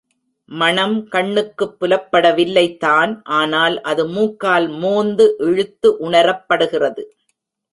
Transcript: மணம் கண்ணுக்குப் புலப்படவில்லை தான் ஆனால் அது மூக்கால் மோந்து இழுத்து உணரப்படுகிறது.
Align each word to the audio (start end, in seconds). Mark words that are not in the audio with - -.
மணம் 0.51 1.07
கண்ணுக்குப் 1.07 1.75
புலப்படவில்லை 1.79 2.77
தான் 2.77 3.11
ஆனால் 3.33 3.81
அது 3.81 4.07
மூக்கால் 4.07 4.67
மோந்து 4.77 5.35
இழுத்து 5.39 5.91
உணரப்படுகிறது. 6.09 7.05